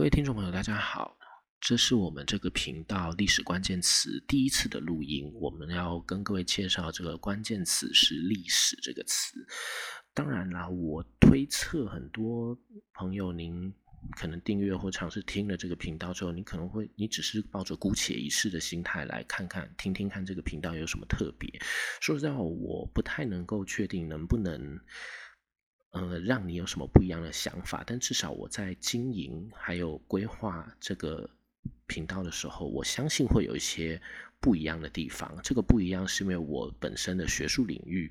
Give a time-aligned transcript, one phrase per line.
[0.00, 1.14] 各位听众朋友，大家好，
[1.60, 5.30] 这是我们这个频道历史关键词第一次的录音。
[5.34, 9.34] 我们要跟各位介绍这个关键词是“历史”这个词。
[10.14, 12.58] 当然啦，我推测很多
[12.94, 13.70] 朋友，您
[14.16, 21.46] 可能订阅或尝试听了这个频道之后，你可能会，你只是抱着姑且一试的心态来看看、听听看这个频道有什么特别。
[22.00, 24.80] 说实在话，我不太能够确定能不能。
[25.90, 27.82] 呃，让你有什么不一样的想法？
[27.86, 31.28] 但至少我在经营还有规划这个
[31.86, 34.00] 频道的时候，我相信会有一些
[34.40, 35.36] 不一样的地方。
[35.42, 38.10] 这个不一样是因为我本身的学术领域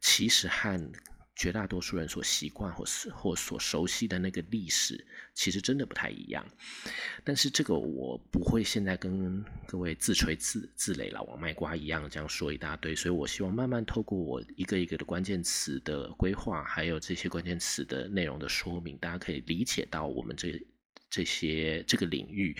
[0.00, 0.92] 其实和。
[1.36, 6.46] 绝大多数人所习惯或或所熟悉的那个历史，其实真的不太一样。
[7.24, 20.60] 但是这个我不会现在跟各位自吹自自擂老王卖瓜一样这样说一大堆，所以我希望慢慢透过我一个一个的关键词的规划，还有这些关键词的内容的说明，大家可以理解到我们这
[21.10, 22.56] 这些这个领域。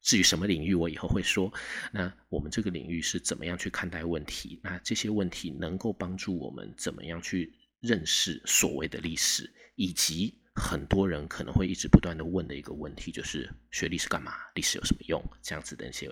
[0.00, 1.52] 至于什么领域，我以后会说。
[1.92, 4.58] 那我们这个领域是怎么样去看待问题？
[4.62, 7.52] 那这些问题能够帮助我们怎么样去？
[7.80, 14.32] 认识所谓的历史，以及很多人可能会一直不断的问的一个问题，就是学历史干嘛？
[14.54, 15.22] 历史有什么用？
[15.42, 16.08] 这样子的一些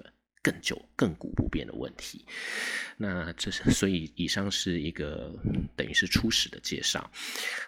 [0.46, 2.24] 更久、亘古不变的问题。
[2.96, 5.34] 那这是所以，以上是一个
[5.74, 7.10] 等于是初始的介绍。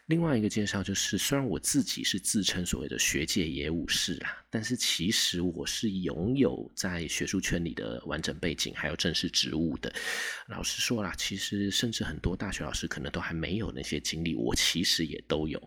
[0.06, 9.92] 另外一个介绍就是，虽然我自己是自称所谓的学界野武士啦，但是其实我是拥有在学术圈里的完整背景，还有正式职务的。
[10.46, 15.60] 老实说啦，其实甚至很多大学老师可能都还没有那些经历，我其实也都有。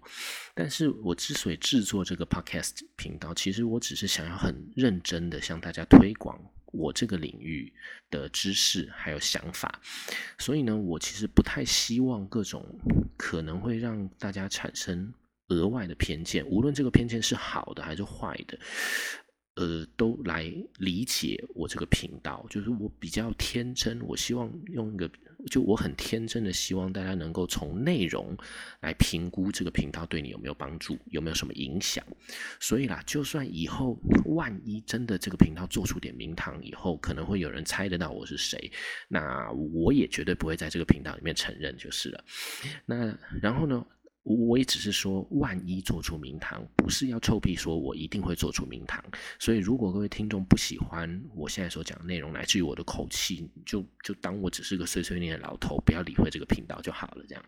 [0.56, 6.40] 但是我之所以制作这个 podcast 频道，其实我只是想要很认真的向大家推广。
[6.72, 7.72] 我这个领域
[8.10, 9.82] 的知识还有想法，
[10.38, 12.66] 所以呢，我其实不太希望各种
[13.18, 15.14] 可能会让大家产生
[15.50, 18.58] 额外的偏见，无论这个偏见是好的还是坏的。
[19.56, 25.12] 呃，都来理解我这个频道，就是我比较天真，我希望用一个，
[25.50, 28.36] 就我很天真的希望大家能够从内容
[28.82, 32.06] 来评估这个频道对你有没有帮助，有没有什么影响。
[32.60, 38.72] 所以啦，就算以后万一真的这个频道做出点名堂，以后可能会有人猜得到我是谁，
[39.08, 42.24] 那我也绝对不会在这个频道里面承认就是了。
[42.86, 43.86] 那然后呢？
[44.24, 49.04] 我也只是说，万一做出名堂，不是要臭屁说我一定会做出名堂。
[49.40, 57.26] 所以，如果各位听众不喜欢我现在所讲的内容，来自于我的口气，就就当我只是个碎碎念的老头，不要理会这个频道就好了。
[57.28, 57.44] 这样，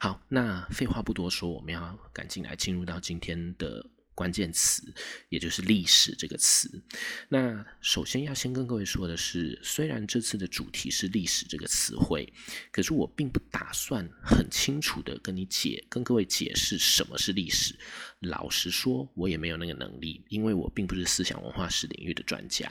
[0.00, 3.86] 好，那废话不多说，我们要赶紧来进入到今天的。
[4.14, 4.82] 关键词，
[5.28, 6.82] 也就是“历史”这个词。
[7.28, 12.32] 那首先要先跟各位说的是，虽然这次的主题是“历史”这个词汇，
[12.70, 17.78] 可是我并不打算很清楚的跟你解、跟各位解释什么是历史。
[18.22, 22.70] 老实说，我也没有那个能力，因为我并不是思想文化史领域的专家，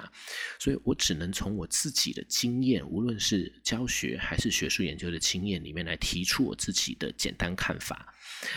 [0.59, 8.13] 所以我只能从我自己的经验，无论是教学还是学术研究的经验里面来提出我自己的简单看法。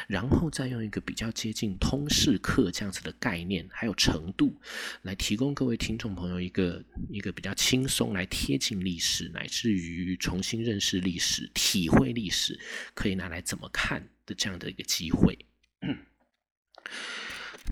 [0.09, 4.59] 然后再用一个比较接近通识课这样子的概念，还有程度，
[5.03, 12.59] 来提供各位听众朋友一个一个比较轻松来贴近历史，乃至于重新认识历史、体会历史，
[12.95, 15.39] 可以拿来怎么看的这样的一个机会。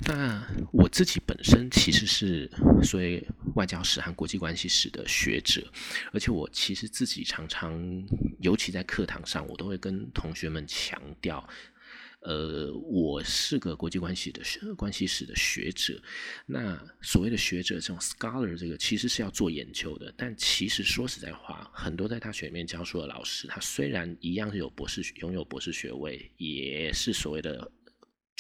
[0.07, 0.43] 那
[0.73, 2.51] 我自己本身其实是
[2.83, 3.23] 所谓
[3.55, 5.63] 外交史和国际关系史的学者，
[6.13, 7.79] 而且我其实自己常常，
[8.41, 11.47] 尤其在课堂上，我都会跟同学们强调。
[12.25, 16.01] 呃，我是个国际关系的学关系史的学者。
[16.47, 20.15] 那所谓的学者，这种 scholar，这个其实是要做研究的。
[20.17, 27.69] 但其实说实在话，很多在大学里面教书的老师，他虽然一样是有博士拥有博士学位，也是所谓的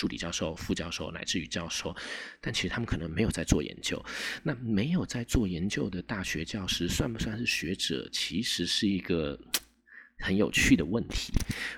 [0.02, 1.94] 助理教授、副教授乃至于教授，
[2.40, 4.04] 但其实他们可能没有在做研究。
[4.42, 8.08] 那没有在做研究的大学教师，算不算是学者？
[8.10, 9.38] 其实是一个。
[10.24, 11.32] 很有趣的问题，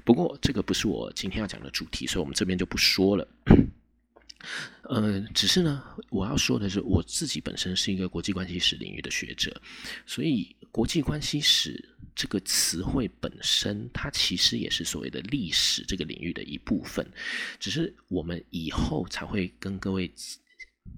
[0.04, 3.26] 不过这个不是我今天要讲的主题，所以我们这边就不说了。
[4.82, 9.58] 呃，只是呢，我要说的是，我自己本身是一个国际关系史领域的学者，
[10.04, 17.08] 所以国际关系史这个词汇本身，它其实也是所谓的历史这个领域的一部分，
[17.60, 20.10] 只是我们以后才会跟各位。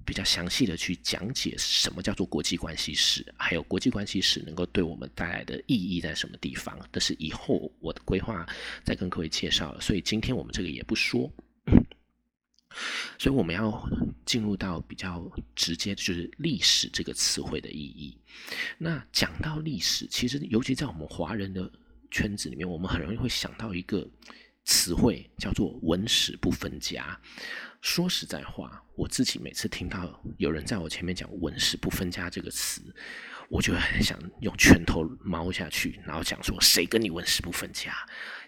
[0.05, 8.45] 比较详细的去讲解什么叫做国际关系史，还有国际关系史能够对我们带来的意义在什么地方，这是以后我的规划
[8.83, 9.79] 再跟各位介绍。
[9.81, 11.33] 所以今天我们这个也不说，
[13.19, 13.89] 所以我们要
[14.25, 18.19] 进入到比较直接，就是历史这个词汇的意义。
[18.79, 21.71] 那讲到历史，其实尤其在我们华人的
[22.11, 24.09] 圈子里面，我们很容易会想到一个。
[24.69, 27.17] 词汇叫做“文史不分家”。
[27.81, 32.83] 说实在话，我自己每次听到有人在我前面讲“文史不分家”这个词，
[33.49, 37.95] 我就很想用拳头猫下去，然后讲说：“谁跟你文史不分家？”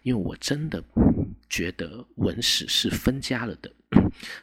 [0.02, 0.82] 因为我真的
[1.48, 3.72] 觉得文史是分家了的。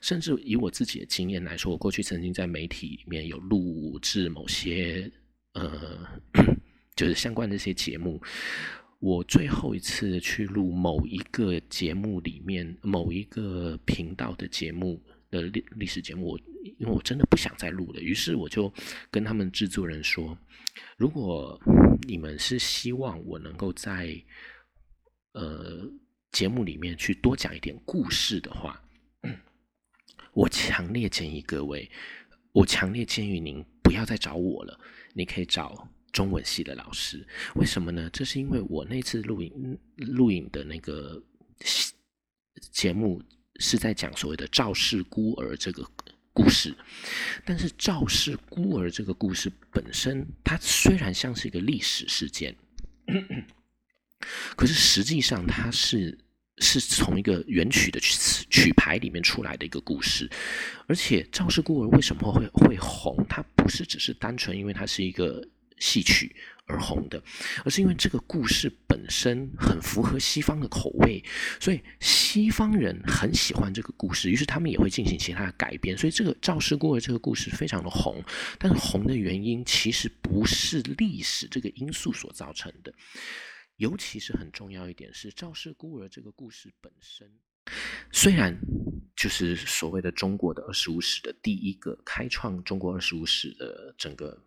[0.02, 5.12] 甚至以我自己的经验来说，我过去曾经在媒体里面有录制某些
[5.54, 6.06] 呃，
[6.96, 8.22] 就是相关的一些节目。
[9.00, 15.00] 我最后一次去录某一个节目里面某一个频道的节目
[15.30, 16.40] 的历历史节目，我
[16.80, 18.74] 因为我真的不想再录了，于是我就
[19.12, 20.36] 跟他们制作人说：
[20.98, 21.60] 如果
[22.08, 24.16] 你们是希望我能够在
[25.34, 25.88] 呃
[26.32, 28.82] 节目里面去多讲一点故事的话，
[30.36, 31.90] 我强烈建议各位，
[32.52, 34.80] 我强烈建议您不要再找我了，
[35.14, 35.90] 你可以找。
[36.12, 38.10] 中文系的老师，为什么呢？
[38.10, 41.22] 这是因为我那次录影录影的那个
[42.72, 43.22] 节目
[43.60, 45.86] 是在讲所谓的赵氏孤儿这个
[46.32, 46.74] 故事，
[47.44, 52.56] 但是赵氏孤儿这个故事本身，它虽然像是一个历史事件，
[54.56, 56.18] 可是实际上它是
[56.60, 60.30] 是从一个原曲的曲曲牌里面出来的一个故事，
[60.88, 63.26] 而且赵氏孤儿为什么会会红？
[63.30, 65.48] 它不是只是单纯因为它是一个。
[65.78, 66.34] 戏曲
[66.68, 67.22] 而红的，
[67.66, 71.22] 而是因为这个故事本身很符合西方的口味，
[71.60, 75.98] 所以西方人很喜欢这个故事，于是他们也会进行其他的改编。
[75.98, 78.24] 所以这个赵氏孤儿这个故事非常的红，
[78.58, 82.94] 但是红的原因其实不是历史这个因素所造成的，
[83.78, 87.32] 尤其是很重要一点是赵氏孤儿这个故事本身，
[88.12, 88.58] 虽然
[89.16, 94.46] 就是所谓的中国的二十五史的第一个开创中国二十五史的整个。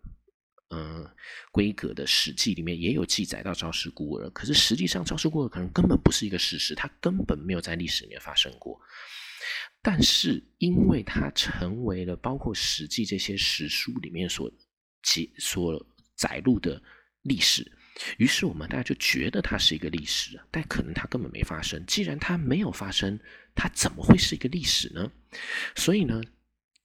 [0.71, 1.03] 嗯，
[1.51, 8.79] 规格的《史记》里面也有记载到赵氏孤儿，可是实际上赵氏孤儿可能根本不是一个事实，它根本没有在历史里面发生过。
[9.81, 14.47] 但是因为它成为了包括《史记》这些史书里面所
[15.01, 15.83] 记所
[16.15, 16.79] 载录的
[17.23, 17.65] 历史，
[18.17, 21.85] 于是我们大家就觉得它是一个历史，但可能它根本没发生。
[21.85, 23.19] 既然它没有发生，
[23.55, 25.11] 它怎么会是一个历史呢？
[25.75, 26.21] 所以呢？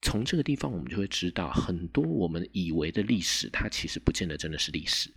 [0.02, 5.10] 从这个地方，我们就会知道很多我们以为的历史，它其实不见得真的是历史。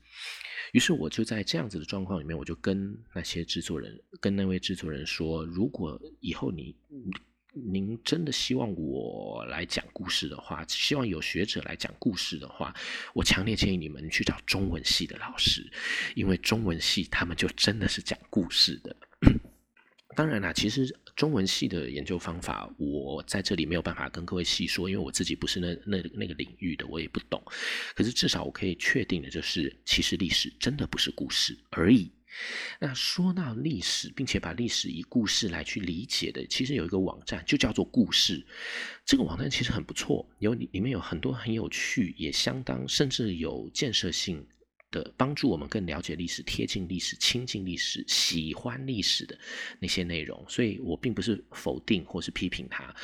[0.71, 6.73] 于是我就在这样子的状况里面，我就跟那些制作人，跟那位制作人说：如果以后你
[7.65, 12.73] 您真的希望我来讲故事的话，希望有学者来讲故事的话，
[13.13, 15.69] 我强烈建议你们去找中文系的老师，
[16.15, 18.95] 因为中文系他们就真的是讲故事的。
[20.15, 27.39] 当然啦，其实中文系的研究方法，我在这里没有办法跟各位细说，因为我自己不是那那那个领域的，我也不懂。
[27.93, 32.11] 可是至少我可以确定的就是，其实历史真的不是故事而已。
[32.79, 38.45] 那说到历史，并且把历史以故事来去理解的，其实有一个网站就叫做故事。
[39.05, 44.45] 这个网站其实很不错，有里面有很多很有趣，也相当甚至有建设性。
[44.89, 49.37] 的帮助我们更了解历史、贴近历史、亲近历史、喜欢历史的
[49.79, 52.95] 那些内容，所以我并不是否定或是批评它。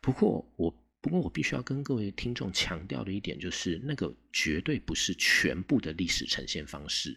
[0.00, 0.72] 不过我
[1.04, 7.14] 不过我必须要跟各位听众强调的一点就是，那个绝对不是全部的历史呈现方式。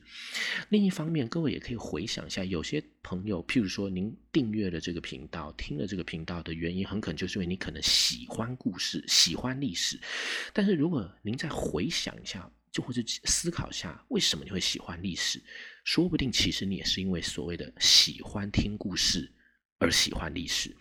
[0.67, 9.97] 另一方面，各位也可以回想一下，有些朋友，譬如说您订阅了这个频道，听了这个频道的原因，很可能就是因为你可能喜欢故事、喜欢历史。
[10.51, 15.41] 但是如果您再回想一下，就或者思考一下，为什么你会喜欢历史？
[15.85, 19.31] 说不定其实你也是因为所谓的喜欢听故事
[19.79, 20.75] 而喜欢历史。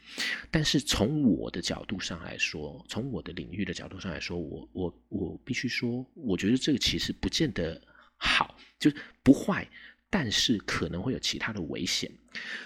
[0.51, 7.81] 但是从我的角度上来说，从我的领域的角度上来说，我我我必须说，我觉得这个其实不见得
[8.17, 9.69] 好，就是不坏，
[10.09, 12.11] 但是可能会有其他的危险。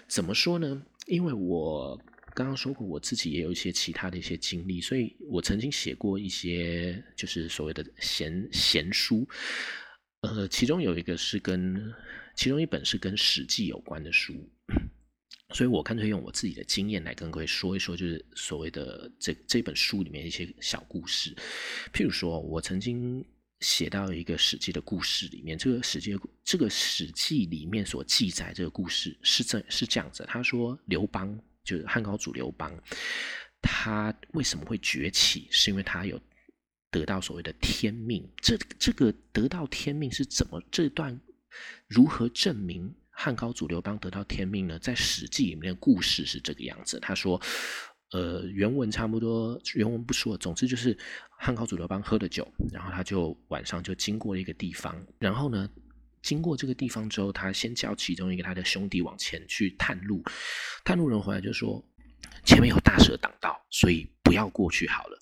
[0.07, 0.83] 怎么说呢？
[1.07, 2.01] 因为我。
[2.33, 9.29] 刚刚说过，我自己也有一些其他的一些经历，所以我曾经写过一些就是所谓的闲闲书，
[10.21, 11.93] 呃，其中有一个是跟
[12.37, 14.49] 其中一本是跟《史记》有关的书，
[15.53, 21.35] 所以我干脆用我自己的经验来跟各位说一说，就是所谓的这这本书里面一些小故事。
[21.93, 23.25] 譬如说，我曾经
[23.61, 26.15] 写到一个《史记》的故事里面，这个《史记》
[26.45, 31.39] 这个《史记》里面所记载这个故事是这是这样子，他说刘邦。
[31.63, 32.73] 就是汉高祖刘邦，
[33.61, 35.47] 他为什么会崛起？
[35.51, 36.19] 是因为他有
[36.91, 38.27] 得到所谓的天命。
[38.41, 40.61] 这这个得到天命是怎么？
[40.73, 41.21] 这段
[41.87, 42.93] 如何证明
[43.23, 44.79] 汉高祖刘邦得到天命呢？
[44.79, 46.99] 在《史记》里面的故事是这个样子。
[47.01, 47.39] 他说，
[48.13, 50.39] 呃，原文差不多，原文不说。
[50.39, 50.97] 总之就是
[51.39, 55.69] 汉高祖刘邦喝了酒，然后他就晚上就经过了一个地方，然后呢。
[56.23, 60.23] 经过这个地方之后，他先叫其中一个他的兄弟往前去探路，
[60.85, 61.83] 探路人回来就说
[62.45, 65.19] 前面有大蛇挡道，所以不要过去好了。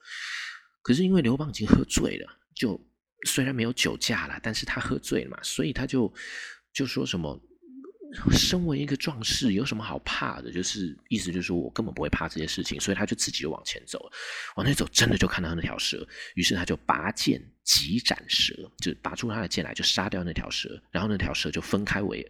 [0.83, 2.81] 可是因为刘邦已经喝醉了，就
[3.27, 6.13] 虽然没有酒驾了，但是他喝醉了嘛，所以他就
[6.73, 7.41] 就说什么。
[8.33, 10.51] 身为一个壮士，有什么好怕的？
[10.51, 14.13] 就是意思就是说我根本不会怕这些事情，所以他就自己就往前走了，
[14.57, 22.27] 往前走，真的就看到那条蛇，于是他就拔剑急斩蛇，就拔出他的剑来，就杀掉那条蛇，然后那条蛇就分开为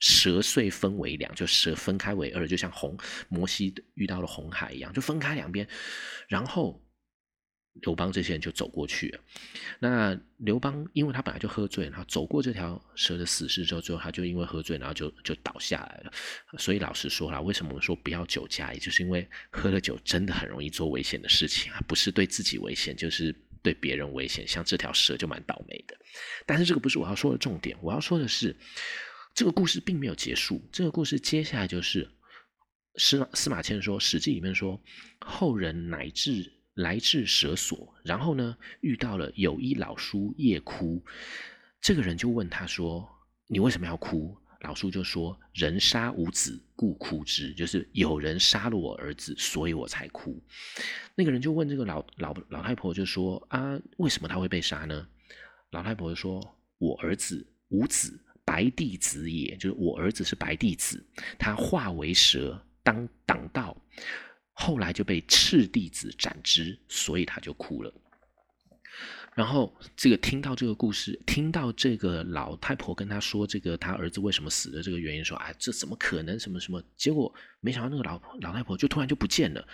[0.00, 2.96] 蛇碎分为两，就蛇分开为二，就像红
[3.28, 5.66] 摩西遇到了红海一样，就分开两边，
[6.28, 6.82] 然后。
[7.80, 9.20] 刘邦这些人就走过去了。
[9.78, 16.12] 那刘邦因为他本来就喝醉，然后走过这条蛇的死尸之后，最后他就因为喝醉，然后就就倒下来了。
[16.58, 18.74] 所以老实说啦，为什么我说不要酒驾？
[18.74, 24.46] 也就是因为喝了酒真的很容易做危险的事情啊，不是对自己危险，就是对别人危险。
[24.46, 25.96] 像这条蛇就蛮倒霉的。
[26.44, 28.54] 但是这个不是我要说的重点，我要说的是，
[29.34, 30.62] 这个故事并没有结束。
[30.70, 32.06] 这个故事接下来就是
[32.96, 34.78] 司马司马迁说，《史记》里面说，
[35.20, 36.52] 后人乃至。
[36.74, 41.02] 来至蛇所，然后呢，遇到了有一老叔夜哭。
[41.80, 43.08] 这个人就问他说
[43.48, 50.40] ：“你为什么要哭？”老叔就说：“人杀吾子，故哭之。”就是有人杀了我儿子，所以我才哭。
[51.16, 55.06] 那个人就问这个老老老太婆，就说：“啊，为什么他会被杀呢？”
[55.72, 56.40] 老太婆就说
[56.78, 61.04] ：“我儿子吾子，白帝子也，就是我儿子是白帝子，
[61.38, 63.76] 他化为蛇，当挡道。”
[64.52, 67.92] 后来就被赤弟子斩之，所以他就哭了。
[69.34, 76.38] 然后这个听到这个故事，听到这个老太婆跟他说这个他儿子为什么死的这个原因，说啊，这怎么可能？
[76.38, 76.82] 什么什么？
[76.96, 79.66] 结果没想到那个老老太婆就突然就不见了，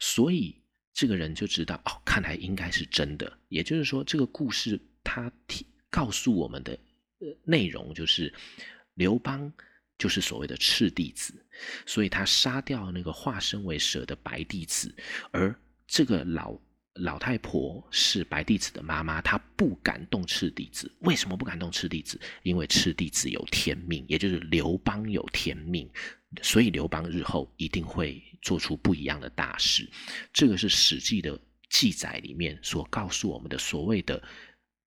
[0.00, 0.60] 所以
[0.92, 3.32] 这个人就知道哦，看来应该是真的。
[3.48, 6.72] 也就是说，这个故事他提告诉我们的
[7.20, 8.34] 呃内容就是
[8.94, 9.52] 刘邦。
[9.96, 11.32] 就是所谓的赤弟子，
[11.86, 14.94] 所以他杀掉那个化身为蛇的白弟子，
[15.30, 15.54] 而
[15.86, 16.58] 这个老
[16.94, 20.90] 老太婆是白弟子的妈妈，她不敢动赤弟子。
[21.00, 22.20] 为什么不敢动赤弟子？
[22.42, 25.88] 因为赤弟子有天命，也就是刘邦有天命，
[26.42, 29.88] 所以刘邦日后一定会做出不一样的大事。
[30.32, 34.22] 这个是《史记》的记载里面所告诉我们的所谓的。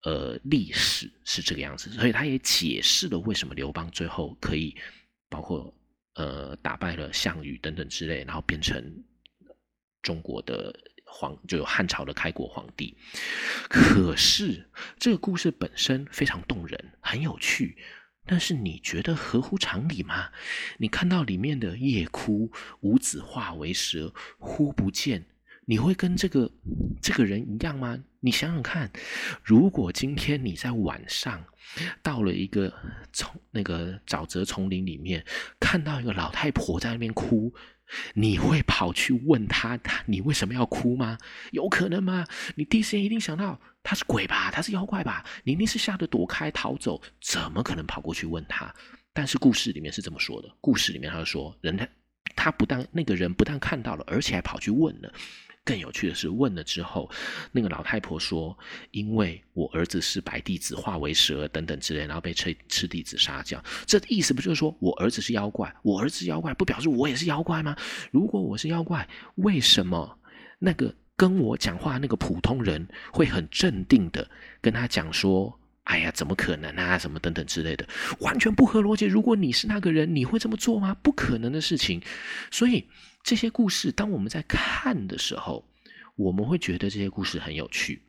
[0.06, 4.72] 呃，历史是这个样子，所以他也解释了为什么刘邦最后可以
[5.28, 5.75] 包括
[6.14, 9.02] 呃打败了项羽等等之类，然后变成
[10.02, 10.72] 中国的
[11.04, 12.96] 皇，就有汉朝的开国皇帝。
[13.68, 17.76] 可是这个故事本身非常动人，很有趣，
[18.25, 20.30] 但是你觉得合乎常理吗？
[20.78, 25.26] 你看到里面的夜哭，五子化为蛇，忽不见。
[25.68, 26.49] 你会跟这个
[27.02, 27.99] 这个人一样吗？
[28.20, 28.88] 你想想看，
[29.42, 31.44] 如果今天你在晚上
[32.02, 32.73] 到了一个
[33.12, 35.25] 丛那个沼泽丛林里面，
[35.58, 37.52] 看到一个老太婆在那边哭，
[38.14, 41.18] 你会跑去问她，你为什么要哭吗？
[41.50, 42.25] 有可能吗？
[42.54, 45.25] 你第一时间一定想到她是鬼吧，她是妖怪吧？
[45.42, 48.73] 你一定是吓得躲开逃走，怎么可能跑过去问她？
[49.12, 51.88] 但是故事里面是这么说的，故事里面他说，人他
[52.37, 55.12] 他不但那个人不但看到了，而且还跑去问了。
[55.66, 57.11] 更有趣的是，问了之后，
[57.50, 58.56] 那个老太婆说
[58.92, 63.61] ：“因为我儿子是白弟子化为蛇等等之类，然后被赤赤弟子杀掉。
[63.85, 65.75] 这意思不就是说我儿子是妖怪？
[65.82, 67.76] 我儿子妖怪不表示我也是妖怪吗？
[68.12, 70.16] 如果我是妖怪，为什么
[70.61, 74.30] 那个跟我讲话那个普通人会很镇定的
[74.61, 76.96] 跟他讲说：‘哎呀，怎么可能啊？
[76.96, 77.85] 什么等等之类的，
[78.20, 79.04] 完全不合逻辑。
[79.04, 80.96] 如果你是那个人，你会这么做吗？
[81.02, 82.00] 不可能的事情。’
[82.52, 82.87] 所以。
[83.26, 85.68] 这些故事，当我们在看的时候，
[86.14, 88.00] 我们会觉得这些故事很有趣，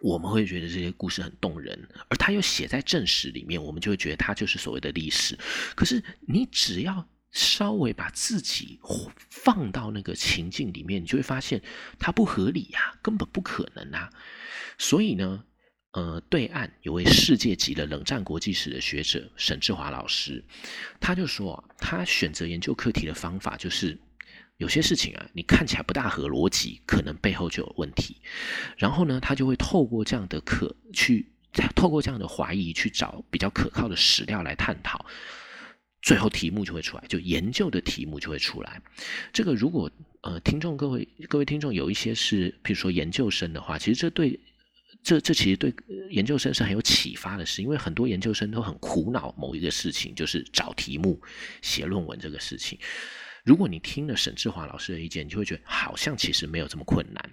[0.00, 5.38] 我们会觉得这些故事很动人，而它又写在正史里面，我们就会觉得它就是所谓的历史。
[5.74, 8.80] 可是，你只要稍微把自己
[9.28, 11.60] 放到那个情境里面，你就会发现
[11.98, 14.08] 它不合理呀，根本不可能啊。
[14.78, 15.44] 所以呢，
[15.90, 20.42] 呃，对岸有位世界级的冷战国际史的学者沈志华老师，
[20.98, 23.98] 他就说，他选择研究课题的方法就是。
[24.58, 28.16] 有些事情啊，你看起来不大合逻辑，可能背后就有问题。
[28.76, 31.26] 然后呢，他就会透过这样的可去，
[31.74, 35.04] 透过这样的怀疑去找比较可靠的史料来探讨，
[36.00, 38.80] 最后题目就会出来，就研究的题目就会出来。
[39.32, 39.90] 这个如果
[40.22, 44.40] 呃，听众各位各位听众有一些是，比如说研究生的话，其实这对
[45.04, 45.72] 这这其实对
[46.10, 51.20] 研究生是很有启发的事，因为很多研究生都很苦恼某一个事情，就是找题目
[51.62, 52.78] 写论文这个事情。
[53.46, 57.30] 如果你听了沈志华老师的意见，你就会觉得好像其实没有这么困难。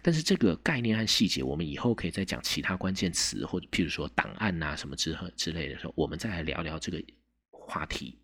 [0.00, 7.02] 但是这个概念和细节，我们以后可以再讲其他关键词，或者譬如说档案啊什么之之类的时候，我们再来聊聊这个
[7.50, 8.16] 话题。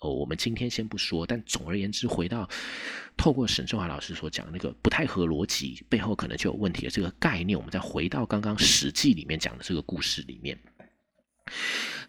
[0.00, 2.48] 哦，我们今天先不说，但总而言之，回到
[3.14, 10.58] 透过沈志华老师所讲那个不太合逻辑，背后可能就有问题的这个概念，我们再回到刚刚《史记》里面讲的这个故事里面，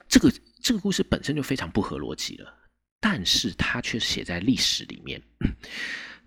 [0.08, 2.54] 这个这个故事本身就非常不合逻辑了，
[3.00, 5.22] 但是它却写在历史里面。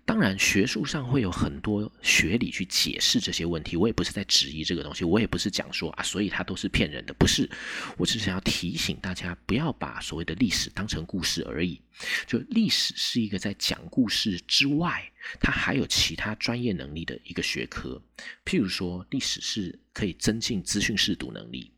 [0.03, 3.77] 当然，学术上会有很多学理去解释这些问题。
[3.77, 7.13] 我也不是在质疑这个东西，我也不是讲说啊，所以它都是骗人的。
[7.13, 7.49] 不是，
[7.97, 11.79] 我只是想要提醒大家，不要把所谓的历史当成故事而已。
[12.25, 15.09] 就历史是一个在讲故事之外，
[15.39, 18.01] 它还有其他专业能力的一个学科。
[18.43, 21.71] 譬如说，历史是可以增进资讯视读能力，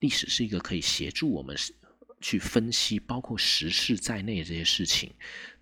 [0.00, 1.56] 历史是一个可以协助我们
[2.24, 5.12] 去分析包括时事在内的这些事情。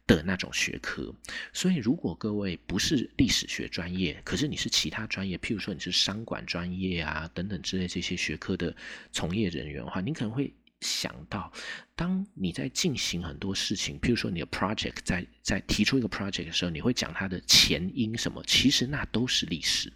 [0.04, 1.14] 的那种学科，
[1.52, 8.74] 所以如果各位不是历史学专业，可是你是其他专业，譬如说你是商管专业啊等等之类这些学科的
[9.12, 11.50] 从业人员的话，你可能会想到，
[11.94, 19.90] 当你在进行很多事情，譬如说你的 project 在在提出一个 project 的时候，你会讲它的前因什么，其实那都是历史。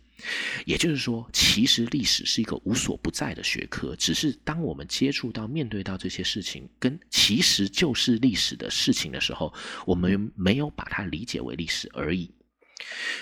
[0.64, 9.52] 也就是说，其实历史是一个无所不在的学科，只是当我们接触到、面对到这些事情，跟其实就是历史的事情的时候，
[9.84, 12.30] 我们没有把它理解为历史而已。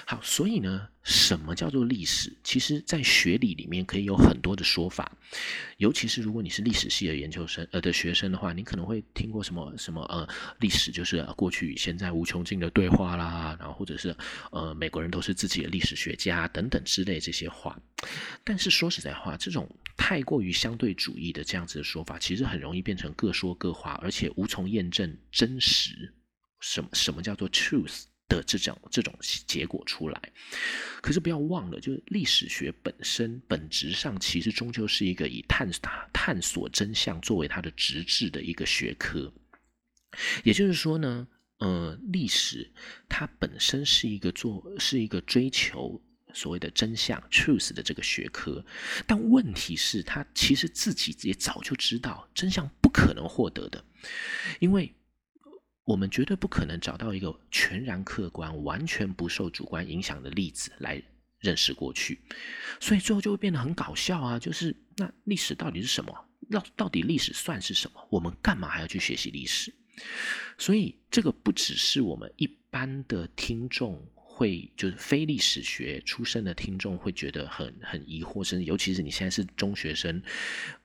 [0.04, 2.36] 好，所以呢，什么叫做历史？
[2.42, 5.16] 其实，在学理里面可以有很多的说法，
[5.76, 14.14] 尤其是如果你是历史系的研究生呃的学生的话，你可能会听过什么什么呃，历史就是过去与现在无穷尽的对话啦，然后或者是
[14.50, 17.78] 呃，美国人都是自己的历史学家等等之类这些话。
[18.42, 26.12] 但是说实在话，这种太过于相对主义的这样子的说法，其实很容易变成各说各话，而且无从验证真实。
[26.60, 28.04] 什么什么叫做 truth？
[28.26, 29.14] 的这种这种
[29.46, 30.32] 结果出来，
[31.02, 35.70] 可是不要忘了，就是历史学本身本质上其实终究是一个以探
[36.12, 39.30] 探索真相作为它的职志的一个学科。
[40.42, 41.28] 也就是说呢，
[41.58, 42.72] 呃，历史
[43.08, 48.64] 它本身是一个做是一个追求所谓的真相 truth 的这个学科，
[49.06, 53.84] 但问题是，他其实自己也早就知道真相不可能获得的，
[54.60, 54.94] 因为。
[55.84, 61.02] 我们绝对不可能找到一个全然客观、完全不受主观影响的例子来
[61.40, 62.20] 认识过去，
[62.80, 64.38] 所以最后就会变得很搞笑啊！
[64.38, 66.14] 就是那历史到底是什么？
[66.50, 68.08] 到到底历史算是什么？
[68.10, 69.74] 我们干嘛还要去学习历史？
[70.56, 74.02] 所以这个不只是我们一般的听众。
[74.36, 80.20] 会就是非历史学出身的听众会觉得很很疑惑，甚至尤其是你现在是中学生、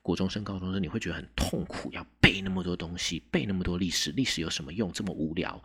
[0.02, 4.92] 国中生、高中生，你会觉得很痛苦，要背那么多东西，背那么多历史，历史有什么用？
[4.92, 5.60] 这么无聊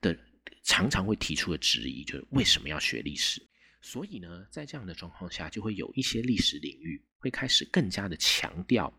[0.00, 0.18] 的，
[0.64, 3.40] 常常会提出的质疑就是为什么要学历史？
[3.80, 8.92] 所以呢，在这样的状况下，就会有一些历史领域会开始更加的强调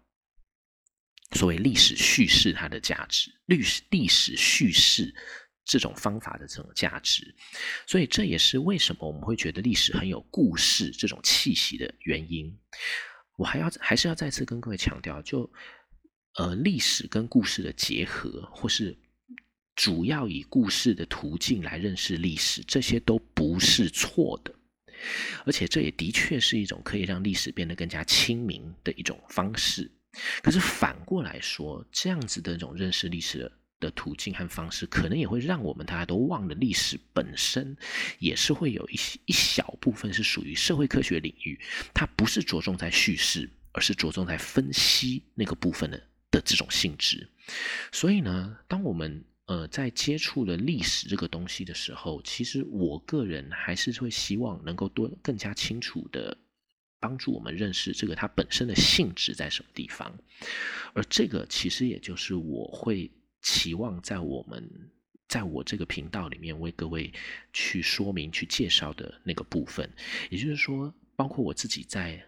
[1.36, 5.13] 所谓历史叙事它的价值，历史历史叙事。
[5.70, 7.32] 这种方法的这种价值，
[7.86, 12.52] 所以这也是为什么我们会觉得历史很有故事这种气息的原因。
[13.38, 15.48] 我还要还是要再次跟各位强调，就
[16.38, 18.98] 呃历史跟故事的结合，或是
[19.76, 24.52] 主要以故事的途径来认识历史，这些都不是错的，
[25.46, 29.92] 而且这也的确是一种可以让历史变得更加亲民的一种方式。
[30.42, 33.59] 可是反过来说，这样子的一种认识历史的。
[33.80, 37.76] 的途径和方式，可能也会让我们大家都忘了历史本身，
[38.20, 41.60] 也是会有一些一小部分是属于社会科学领域，
[41.94, 45.98] 它不是着重在叙事，而是着重在分析那个部分的
[46.30, 47.30] 的这种性质。
[47.92, 56.38] 所以呢，当我们呃在接触了历史这个东西的时候，其实我个人还是会希望能够多更加清楚的
[57.00, 60.13] 帮助我们认识这个它本身的性质在什么地方，
[60.94, 63.10] 而这个其实也就是我会。
[63.41, 64.91] 期望在我们
[65.28, 67.13] 在我这个频道里面为各位
[67.54, 69.89] 去说明、去介绍的那个部分，
[70.30, 72.25] 也就是说，包括我自己在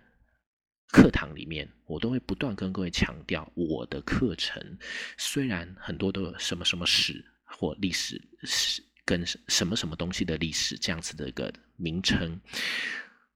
[0.87, 4.77] 课堂里面，我都会不断跟各位强调，我的课程
[5.17, 12.39] 虽然很多都有什么什么史或历史史跟什么什么东西的历史这样子的一个名称，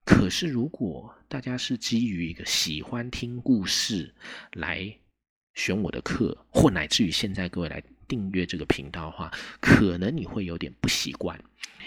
[0.06, 4.14] 可是如果大家是基于一个喜欢听故事
[4.52, 5.00] 来。
[5.56, 11.42] 选我的课，或乃至于现在各位来订阅这个频道的话，可能你会有点不习惯，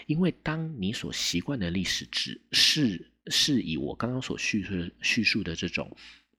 [0.06, 5.94] 因为当你所习惯的历史只是是以我刚刚所叙述叙述的这种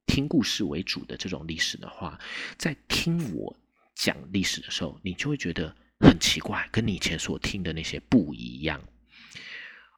[0.06, 2.20] 听故事为主的这种历史的话，
[2.58, 3.56] 在听我
[3.96, 8.84] 讲历史的时候，你就会觉得很奇怪，跟你以前所听的那些不一样。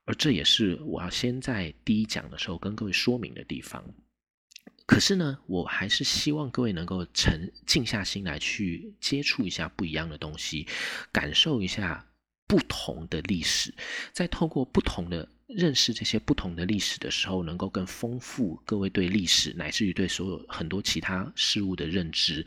[0.03, 3.83] 而这也是我要先在第一讲的时候跟各位说明的地方。
[4.91, 10.67] 可是呢，我还是希望各位能够沉静下心来，去接触一下不一样的东西，
[11.13, 12.05] 感受一下
[12.45, 13.73] 不同的历史，
[14.11, 22.45] 在透过不同的认识这些不同的历史的时候，能够更丰富各位对历史乃至于对所有很多其他事物的认知。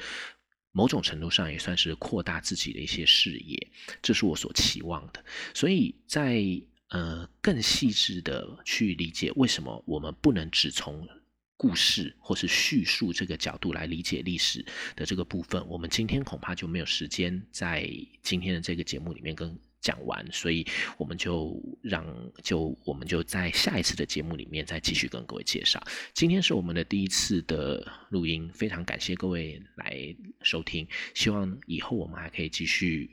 [0.72, 3.70] 某种程度上也算是扩大自己的一些视野，
[4.02, 5.24] 这是我所期望的。
[5.54, 6.44] 所以在
[6.88, 11.08] 呃更细致的去理解为什么我们不能只从
[11.56, 14.64] 故事或是叙述这个角度来理解历史
[14.96, 17.88] 的这个部分，我们今天恐怕就没有时间在
[18.22, 19.58] 今天的这个节目里面跟。
[19.84, 22.06] 讲完，所以我们就让
[22.42, 25.78] 就我们就在下一次的节目里面再继续跟各位介绍。
[26.14, 33.10] 今天是我们的第一次的录音，非常感谢各位来收听，希望以后我们还可以继续，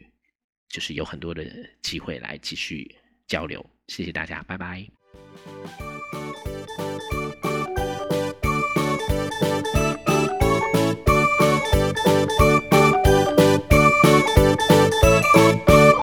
[0.70, 1.46] 就是有很多的
[1.82, 2.96] 机会来继续
[3.28, 3.70] 交流。
[3.90, 4.88] 谢谢大家，拜拜。